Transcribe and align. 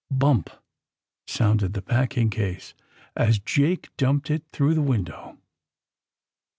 Bump! 0.09 0.49
sounded 1.27 1.73
the 1.73 1.81
packing 1.83 2.31
case, 2.31 2.73
as 3.15 3.37
Jake 3.37 3.95
dumped 3.97 4.31
it 4.31 4.41
in 4.41 4.47
through 4.51 4.73
the 4.73 4.81
window. 4.81 5.37